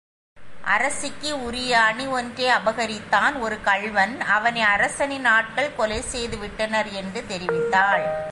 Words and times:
அரசிக்கு 0.63 1.43
உரிய 1.43 1.81
அணி 1.81 2.07
ஒன்றை 2.07 2.45
அபகரித்தான் 2.45 3.39
ஒரு 3.39 3.61
கள்வன் 3.61 4.21
அவனை 4.21 4.61
அரசனின் 4.61 5.25
ஆட்கள் 5.25 5.71
கொலைசெய்து 5.77 6.39
விட்டனர் 6.39 6.89
என்று 6.91 7.23
தெரிவித்தாள். 7.29 8.19